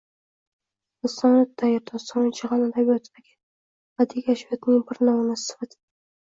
«Lisonut-tayr» 1.05 1.83
dostoni 1.91 2.33
jahon 2.41 2.65
adabiyotidagi 2.71 3.37
badiiy 4.03 4.29
kashfiyotning 4.33 4.85
bir 4.93 5.07
namunasi 5.07 5.49
sifatida 5.55 5.83